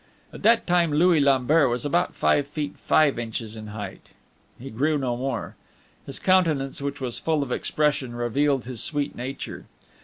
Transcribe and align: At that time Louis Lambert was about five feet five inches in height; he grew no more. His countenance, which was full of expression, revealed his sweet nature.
At 0.33 0.41
that 0.41 0.65
time 0.65 0.91
Louis 0.91 1.19
Lambert 1.19 1.69
was 1.69 1.85
about 1.85 2.15
five 2.15 2.47
feet 2.47 2.75
five 2.79 3.19
inches 3.19 3.55
in 3.55 3.67
height; 3.67 4.07
he 4.57 4.71
grew 4.71 4.97
no 4.97 5.15
more. 5.15 5.55
His 6.07 6.17
countenance, 6.17 6.81
which 6.81 6.99
was 6.99 7.19
full 7.19 7.43
of 7.43 7.51
expression, 7.51 8.15
revealed 8.15 8.65
his 8.65 8.81
sweet 8.81 9.13
nature. 9.15 9.67